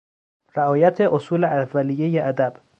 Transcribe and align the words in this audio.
رعایت 0.57 1.01
اصول 1.01 1.43
اولیهی 1.45 2.19
ادب 2.19 2.61